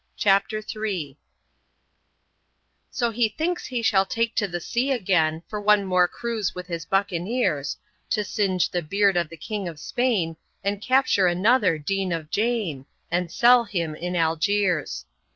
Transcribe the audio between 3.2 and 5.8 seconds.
thinks he shall take to the sea again For